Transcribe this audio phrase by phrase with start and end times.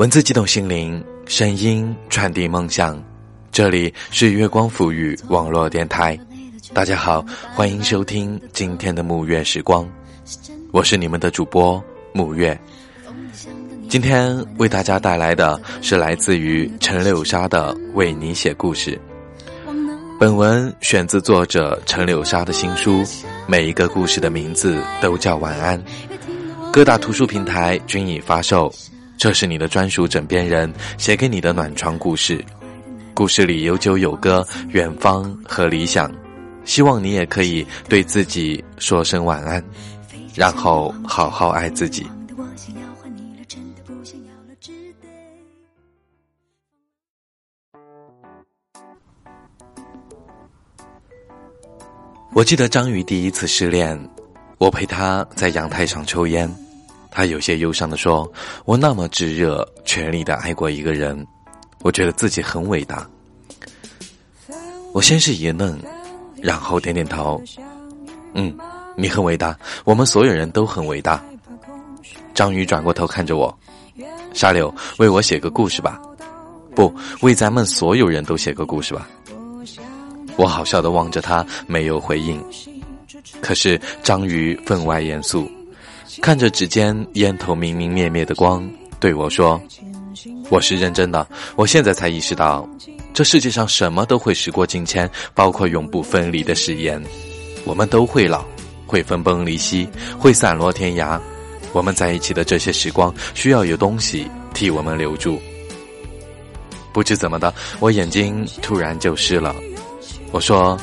[0.00, 2.98] 文字激动心灵，声音传递梦想。
[3.52, 6.18] 这里是月光抚语网络电台，
[6.72, 7.22] 大家好，
[7.54, 9.86] 欢迎收听今天的沐月时光，
[10.72, 11.84] 我是你们的主播
[12.14, 12.58] 沐月。
[13.90, 18.98] 今天为大家带来的是来自于陈柳沙的《为你写故事》。
[20.18, 23.04] 本文选自作者陈柳沙的新书，
[23.46, 25.78] 每一个故事的名字都叫晚安。
[26.72, 28.72] 各大图书平台均已发售。
[29.20, 32.42] 这是你的专属枕边人写给你的暖床故事，
[33.12, 36.10] 故事里有酒有歌，远方和理想。
[36.64, 39.62] 希望你也可以对自己说声晚安，
[40.34, 42.06] 然后好好爱自己。
[52.32, 54.02] 我记得张宇第一次失恋，
[54.56, 56.50] 我陪他在阳台上抽烟，
[57.10, 58.30] 他有些忧伤的说
[58.64, 61.26] ：“我那么炙热、全力的爱过一个人，
[61.82, 63.08] 我觉得自己很伟大。”
[64.92, 65.78] 我先是一愣，
[66.40, 67.40] 然后点点头
[68.34, 68.56] ：“嗯，
[68.96, 71.22] 你很伟大，我们所有人都很伟大。”
[72.34, 73.56] 张宇转过头看着我
[74.32, 76.00] ：“沙柳，为我写个故事吧，
[76.74, 79.08] 不，为咱们所有人都写个故事吧。”
[80.36, 82.42] 我好笑的望着他，没有回应。
[83.42, 85.50] 可是张宇分外严肃，
[86.20, 89.60] 看着指尖烟头明明灭灭的光，对我说
[90.50, 91.26] ：“我是认真的。
[91.56, 92.68] 我现在才意识到，
[93.14, 97.02] 这世界上什么都会时过境迁，包括永不分离的誓言。
[97.64, 98.44] 我们都会老，
[98.86, 99.88] 会分崩离析，
[100.18, 101.18] 会散落天涯。
[101.72, 105.40] 我们在一起的这些时光，需要有东西替我们留住。”
[106.92, 109.54] 不知怎么的，我眼睛突然就湿了。
[110.32, 110.76] 我说：“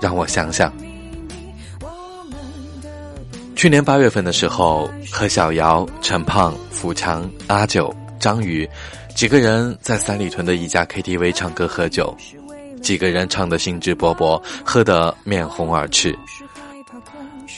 [0.00, 0.72] 让我想想。
[3.58, 8.66] 去年八月份的时候，和小姚、陈胖、福强、阿九、张宇
[9.16, 12.16] 几个人在三里屯的一家 KTV 唱歌喝酒，
[12.80, 16.16] 几个人唱得兴致勃勃，喝得面红耳赤。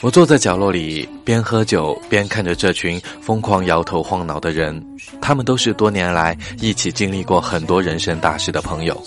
[0.00, 4.82] 我坐在角落里，边喝酒边看着这群疯狂摇头晃脑的人，
[5.20, 8.98] 他们都是多年来一起经历过很多人生大事的朋友。”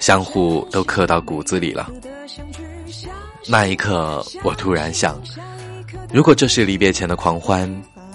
[0.00, 1.88] 相互都刻到骨子里了。
[3.46, 5.16] 那一刻，我突然想，
[6.14, 7.68] 如果这是离别前的狂欢，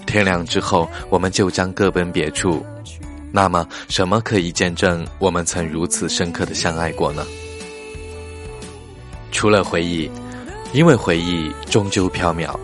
[0.05, 2.65] 天亮之后我们就将各奔别处，
[3.29, 7.27] 那么什么可以见证我们曾如此深刻的相爱过呢？
[9.33, 10.09] 除了回忆，
[10.71, 12.57] 因为回忆终究缥缈。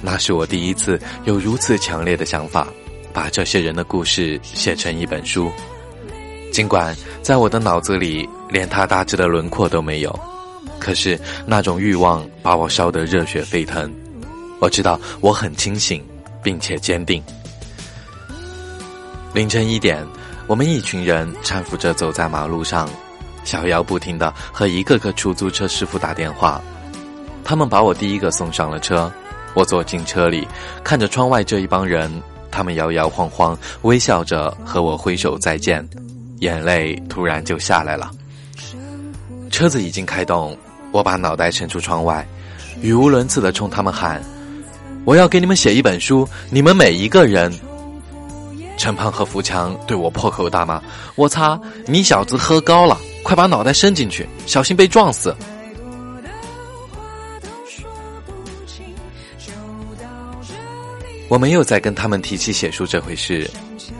[0.00, 2.68] 那是我第一次有如此强烈的想法，
[3.12, 5.50] 把这些人的故事写成一本书。
[6.52, 10.20] 尽管在我的脑子里连他大致的轮廓都没有，
[10.78, 13.92] 可是那种欲望把我烧得热血沸腾。
[14.60, 16.04] 我知道我很清醒，
[16.42, 17.22] 并且坚定。
[19.34, 20.04] 凌晨一点，
[20.46, 22.88] 我们一群人搀扶着走在马路上，
[23.44, 26.60] 小姚不停的和一个个出租车师傅打电话。
[27.44, 29.10] 他们把我第一个送上了车，
[29.54, 30.46] 我坐进车里，
[30.82, 32.10] 看着窗外这一帮人，
[32.50, 35.86] 他们摇摇晃晃，微笑着和我挥手再见。
[36.40, 38.10] 眼泪突然就下来了。
[39.50, 40.56] 车子已经开动，
[40.92, 42.26] 我把脑袋伸出窗外，
[42.80, 44.22] 语无伦次的冲他们喊
[45.08, 47.50] ：“我要给你们写一本书，你们每一个人。”
[48.76, 50.82] 陈胖和福强对我破口大骂
[51.16, 55.34] ：“我擦，你小子喝高了，快把脑袋伸进去，小心被撞死！”
[61.30, 63.50] 我没有再跟他们提起写书这回事。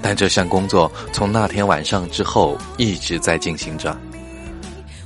[0.03, 3.99] 但这项工作从那天晚上之后一直在进行着。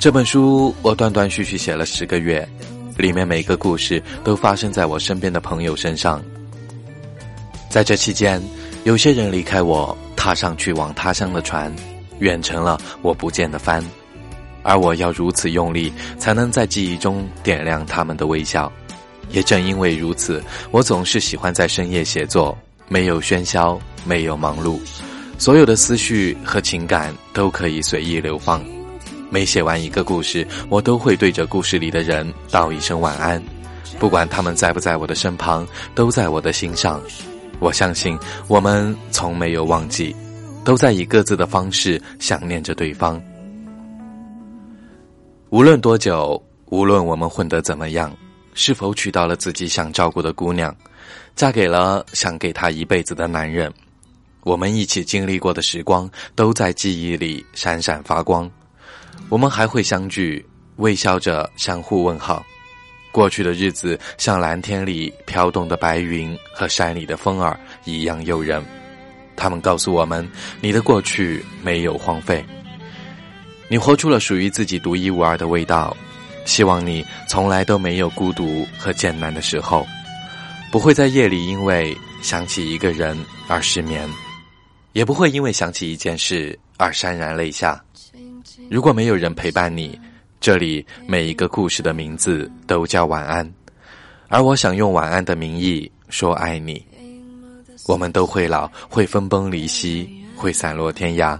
[0.00, 2.46] 这本书我断断续续写了十个月，
[2.97, 6.22] 里面每个故事都发生在我身边的朋友身上。
[7.69, 8.42] 在这期间，
[8.84, 11.75] 有些人离开我，踏上去往他乡的船，
[12.19, 13.82] 远成了我不见的帆。
[14.62, 18.70] 而我要如此用力，才能在记忆中点亮他们的微笑。
[19.30, 22.56] 也正因为如此，我总是喜欢在深夜写作。
[22.89, 24.78] 没有喧嚣，没有忙碌，
[25.39, 28.62] 所有的思绪和情感都可以随意流放。
[29.32, 33.42] 每写完一个故事，我都会对着故事里的人道一声晚安，
[33.98, 37.00] 不管他们在不在我的身旁，都在我的心上。
[37.58, 40.14] 我相信我们从没有忘记，
[40.66, 43.18] 都在以各自的方式想念着对方。
[45.48, 48.14] 无论多久，无论我们混得怎么样，
[48.52, 50.76] 是否娶到了自己想照顾的姑娘。
[51.34, 53.72] 嫁给了想给她一辈子的男人，
[54.42, 58.50] 我们一起经历过的时光都在记忆里闪闪发光。
[59.28, 60.45] 我们还会相聚，
[60.77, 62.45] 微笑着相互问好。
[63.10, 68.65] 过去的日子像蓝天里飘动的白云和山里的风儿一样诱人，
[69.36, 70.27] 他们告诉我们，
[70.60, 72.45] 你的过去没有荒废，
[73.69, 75.97] 你活出了属于自己独一无二的味道。
[76.45, 79.86] 希望你从来都没有孤独和艰难的时候，
[80.72, 83.16] 不会在夜里因为想起一个人
[83.47, 84.09] 而失眠，
[84.92, 87.80] 也不会因为想起一件事而潸然泪下。
[88.71, 89.98] 如果没有人陪伴你，
[90.41, 93.50] 这里每一个故事的名字都叫晚安，
[94.28, 96.84] 而我想用晚安的名义说爱你。
[97.86, 101.39] 我们都会老，会分崩离析，会散落天涯，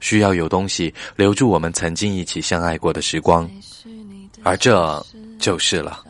[0.00, 3.50] 需要有东西留住我们曾经一起相爱过的时光，
[4.42, 5.04] 而这
[5.38, 6.02] 就是了。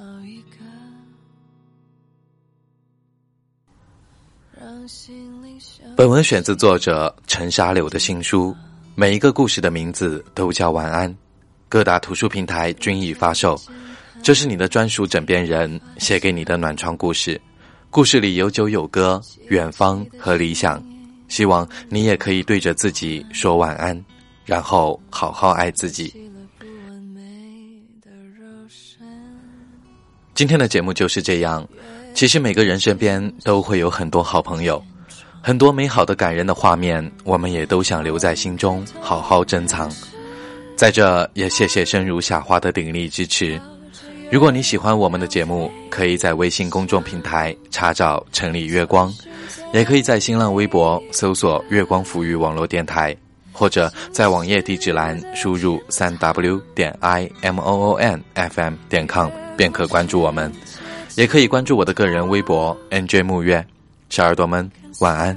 [5.97, 8.55] 本文选自作者陈沙柳的新书，
[8.97, 11.13] 每一个故事的名字都叫晚安，
[11.69, 13.61] 各大图书平台均已发售。
[14.23, 17.41] 这是你的专属枕边人写给你的暖床故事。
[17.91, 20.81] 故事里有酒有歌，远方和理想，
[21.27, 24.01] 希望你也可以对着自己说晚安，
[24.45, 26.15] 然后好好爱自己。
[30.35, 31.67] 今天的节目就是这样。
[32.15, 34.81] 其实每个人身边都会有很多好朋友，
[35.47, 39.93] 很多美好的感人的画面，我们也都想留在心中，好好珍藏。
[40.75, 43.61] 在这也谢谢生如夏花的鼎力支持。
[44.33, 49.13] 如果你喜欢我们的节目，可以在微信公众平台查找“城里月光”，
[49.75, 53.15] 也可以在新浪微博搜索“月光抚育网络电台”，
[53.53, 60.51] 或者在网页地址栏输入“三 w 点 i m o o n f m 点 com” 便可关注我们。
[61.17, 63.63] 也可以关注我的个人微博 “nj 木月”。
[64.09, 64.71] 小耳朵们，
[65.01, 65.37] 晚安。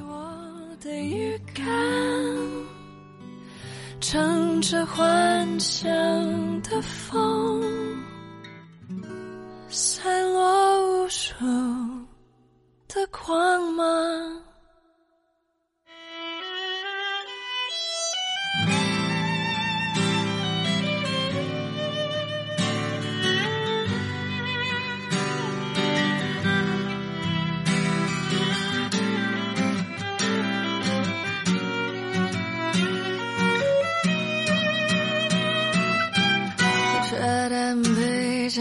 [4.00, 5.90] 乘着幻想
[6.62, 7.64] 的风。
[9.70, 11.34] 散落无数
[12.88, 13.86] 的光芒。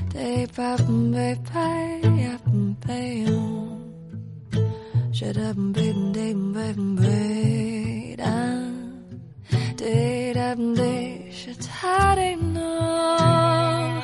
[0.09, 2.37] 대밥을 파야
[2.81, 3.48] 돼요
[5.19, 8.71] should I be day ba ba down
[9.75, 14.01] 对的对是他的呢，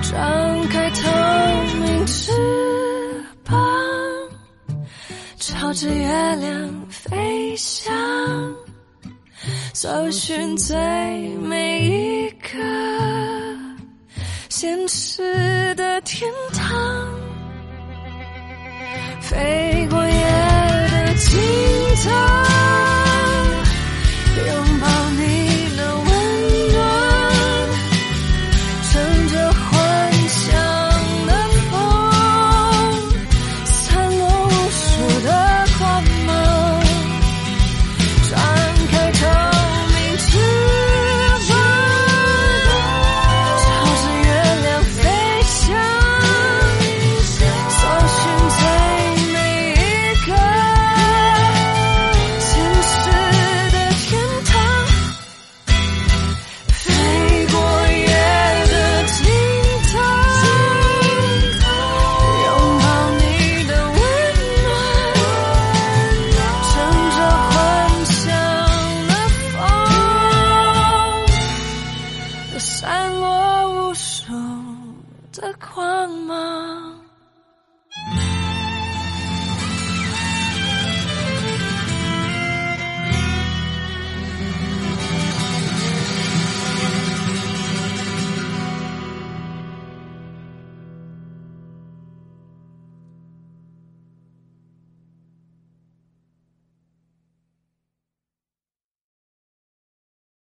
[0.00, 1.02] 张开透
[1.78, 2.32] 明翅
[3.44, 3.54] 膀，
[5.38, 7.92] 朝着月亮飞翔，
[9.74, 10.74] 搜寻最
[11.36, 12.58] 美一个
[14.48, 17.10] 现实的天堂，
[19.20, 20.05] 飞过
[22.06, 22.45] 夜的尽头。